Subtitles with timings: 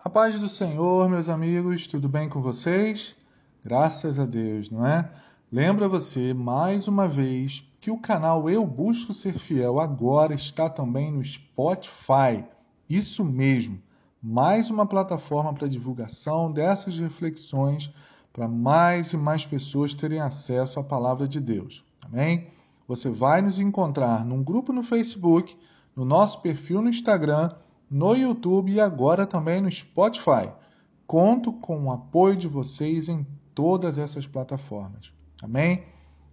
[0.00, 3.16] A paz do Senhor, meus amigos, tudo bem com vocês?
[3.64, 5.10] Graças a Deus, não é?
[5.50, 11.10] Lembra você, mais uma vez, que o canal Eu Busco Ser Fiel agora está também
[11.10, 12.44] no Spotify.
[12.88, 13.82] Isso mesmo,
[14.22, 17.92] mais uma plataforma para divulgação dessas reflexões
[18.32, 21.84] para mais e mais pessoas terem acesso à palavra de Deus.
[22.02, 22.46] Amém?
[22.86, 25.58] Você vai nos encontrar num grupo no Facebook,
[25.96, 27.50] no nosso perfil no Instagram
[27.90, 30.50] no YouTube e agora também no Spotify.
[31.06, 35.12] Conto com o apoio de vocês em todas essas plataformas.
[35.42, 35.84] Amém?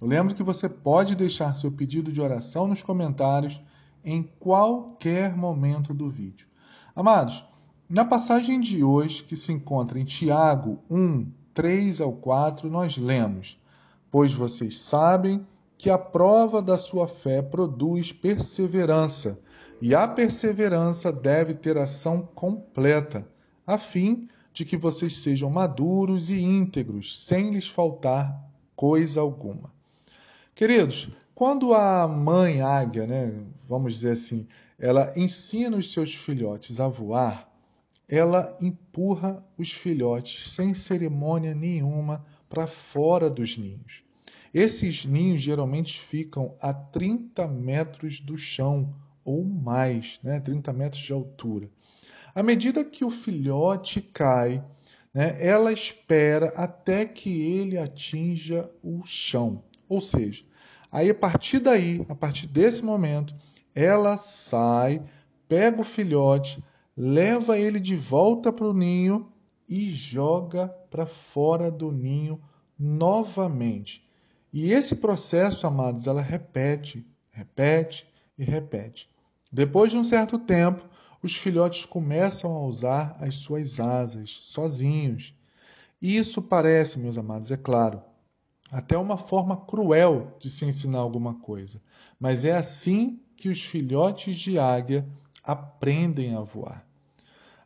[0.00, 3.60] Eu lembro que você pode deixar seu pedido de oração nos comentários
[4.04, 6.48] em qualquer momento do vídeo.
[6.94, 7.44] Amados,
[7.88, 13.60] na passagem de hoje, que se encontra em Tiago 1, 3 ao 4, nós lemos:
[14.10, 15.46] Pois vocês sabem
[15.76, 19.38] que a prova da sua fé produz perseverança
[19.82, 23.28] e a perseverança deve ter ação completa,
[23.66, 29.74] a fim de que vocês sejam maduros e íntegros, sem lhes faltar coisa alguma.
[30.54, 34.46] Queridos, quando a mãe águia, né, vamos dizer assim,
[34.78, 37.52] ela ensina os seus filhotes a voar,
[38.08, 44.04] ela empurra os filhotes sem cerimônia nenhuma para fora dos ninhos.
[44.54, 48.94] Esses ninhos geralmente ficam a 30 metros do chão
[49.24, 51.68] ou mais, né, 30 metros de altura.
[52.34, 54.64] À medida que o filhote cai,
[55.12, 59.62] né, ela espera até que ele atinja o chão.
[59.88, 60.44] Ou seja,
[60.90, 63.34] aí a partir daí, a partir desse momento,
[63.74, 65.02] ela sai,
[65.48, 66.62] pega o filhote,
[66.96, 69.30] leva ele de volta para o ninho
[69.68, 72.40] e joga para fora do ninho
[72.78, 74.06] novamente.
[74.52, 78.06] E esse processo, amados, ela repete, repete
[78.36, 79.08] e repete.
[79.54, 80.82] Depois de um certo tempo,
[81.22, 85.34] os filhotes começam a usar as suas asas sozinhos.
[86.00, 88.02] Isso parece, meus amados, é claro,
[88.70, 91.82] até uma forma cruel de se ensinar alguma coisa,
[92.18, 95.06] mas é assim que os filhotes de águia
[95.44, 96.88] aprendem a voar.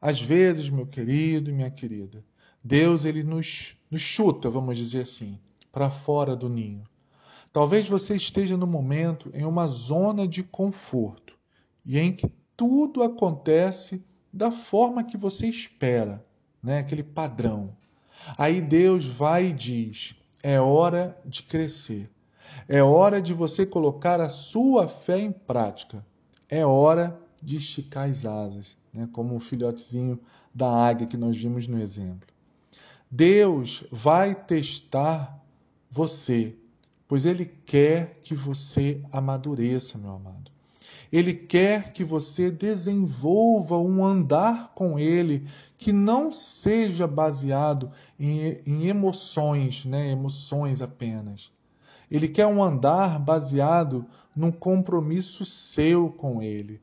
[0.00, 2.24] Às vezes, meu querido e minha querida,
[2.62, 5.36] Deus ele nos, nos chuta, vamos dizer assim,
[5.72, 6.84] para fora do ninho.
[7.52, 11.31] Talvez você esteja no momento em uma zona de conforto
[11.84, 16.24] e em que tudo acontece da forma que você espera,
[16.62, 16.78] né?
[16.78, 17.76] aquele padrão.
[18.38, 22.10] Aí Deus vai e diz: é hora de crescer,
[22.68, 26.04] é hora de você colocar a sua fé em prática,
[26.48, 29.08] é hora de esticar as asas, né?
[29.12, 30.20] como o filhotezinho
[30.54, 32.28] da águia que nós vimos no exemplo.
[33.10, 35.38] Deus vai testar
[35.90, 36.56] você,
[37.06, 40.50] pois Ele quer que você amadureça, meu amado.
[41.12, 45.46] Ele quer que você desenvolva um andar com Ele
[45.76, 50.10] que não seja baseado em, em emoções, né?
[50.10, 51.52] emoções apenas.
[52.10, 56.80] Ele quer um andar baseado num compromisso seu com Ele,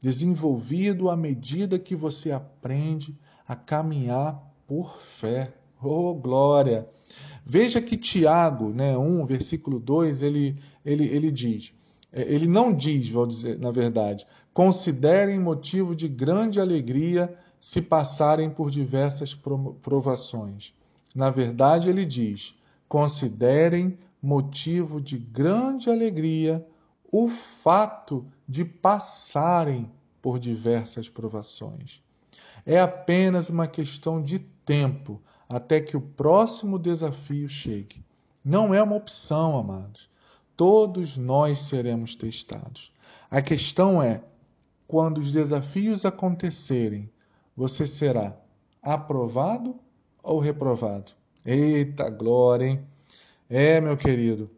[0.00, 3.14] desenvolvido à medida que você aprende
[3.46, 5.52] a caminhar por fé.
[5.82, 6.88] Oh, glória!
[7.44, 11.74] Veja que Tiago, né, 1, versículo 2, ele, ele, ele diz:
[12.12, 18.70] ele não diz, vou dizer, na verdade, considerem motivo de grande alegria se passarem por
[18.70, 19.34] diversas
[19.82, 20.74] provações.
[21.14, 26.66] Na verdade, ele diz: considerem motivo de grande alegria
[27.12, 29.90] o fato de passarem
[30.20, 32.02] por diversas provações.
[32.66, 38.04] É apenas uma questão de tempo até que o próximo desafio chegue.
[38.44, 40.09] Não é uma opção, amados.
[40.60, 42.92] Todos nós seremos testados.
[43.30, 44.22] A questão é:
[44.86, 47.08] quando os desafios acontecerem,
[47.56, 48.36] você será
[48.82, 49.80] aprovado
[50.22, 51.12] ou reprovado?
[51.46, 52.80] Eita glória, hein?
[53.48, 54.50] É, meu querido,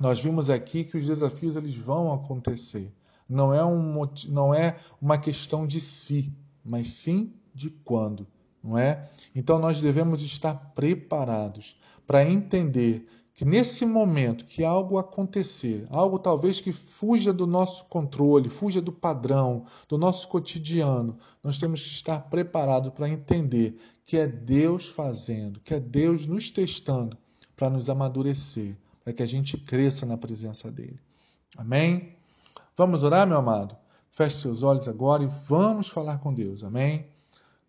[0.00, 2.90] nós vimos aqui que os desafios eles vão acontecer.
[3.28, 6.32] Não é, um, não é uma questão de si,
[6.64, 8.26] mas sim de quando,
[8.62, 9.10] não é?
[9.34, 16.60] Então nós devemos estar preparados para entender que nesse momento que algo acontecer, algo talvez
[16.60, 22.20] que fuja do nosso controle, fuja do padrão, do nosso cotidiano, nós temos que estar
[22.30, 23.76] preparados para entender
[24.06, 27.18] que é Deus fazendo, que é Deus nos testando
[27.56, 31.00] para nos amadurecer, para que a gente cresça na presença dele.
[31.56, 32.14] Amém?
[32.76, 33.76] Vamos orar, meu amado?
[34.12, 36.62] Feche seus olhos agora e vamos falar com Deus.
[36.62, 37.13] Amém?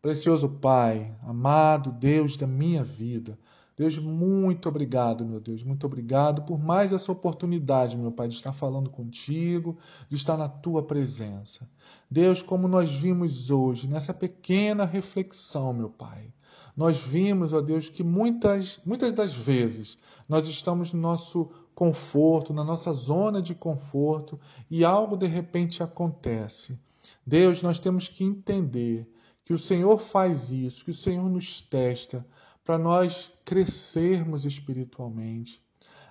[0.05, 3.39] Precioso Pai, amado Deus da minha vida,
[3.75, 8.53] Deus, muito obrigado, meu Deus, muito obrigado por mais essa oportunidade, meu Pai, de estar
[8.53, 11.67] falando contigo, de estar na tua presença.
[12.07, 16.31] Deus, como nós vimos hoje, nessa pequena reflexão, meu Pai,
[16.77, 19.97] nós vimos, ó Deus, que muitas, muitas das vezes
[20.29, 26.77] nós estamos no nosso conforto, na nossa zona de conforto e algo de repente acontece.
[27.25, 29.09] Deus, nós temos que entender
[29.45, 32.25] que o Senhor faz isso, que o Senhor nos testa
[32.65, 35.63] para nós crescermos espiritualmente.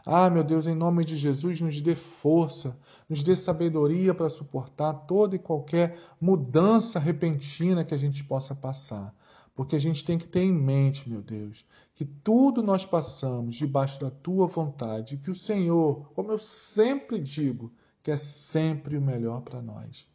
[0.07, 2.79] Ah, meu Deus, em nome de Jesus, nos dê força,
[3.09, 9.13] nos dê sabedoria para suportar toda e qualquer mudança repentina que a gente possa passar.
[9.53, 13.99] Porque a gente tem que ter em mente, meu Deus, que tudo nós passamos debaixo
[13.99, 17.73] da tua vontade, que o Senhor, como eu sempre digo,
[18.03, 20.07] quer sempre o melhor para nós.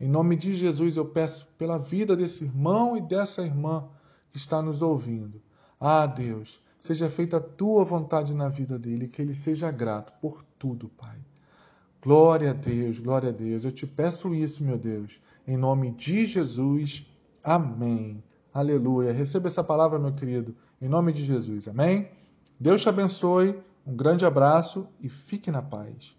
[0.00, 3.88] Em nome de Jesus, eu peço pela vida desse irmão e dessa irmã
[4.30, 5.42] que está nos ouvindo
[5.80, 10.44] ah, Deus, seja feita a tua vontade na vida dele, que ele seja grato por
[10.58, 11.16] tudo, Pai.
[12.02, 13.64] Glória a Deus, glória a Deus.
[13.64, 17.06] Eu te peço isso, meu Deus, em nome de Jesus.
[17.42, 18.22] Amém.
[18.52, 19.10] Aleluia.
[19.10, 21.66] Receba essa palavra, meu querido, em nome de Jesus.
[21.66, 22.10] Amém.
[22.58, 23.58] Deus te abençoe.
[23.86, 26.14] Um grande abraço e fique na paz.